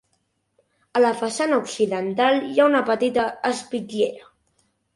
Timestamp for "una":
2.73-2.83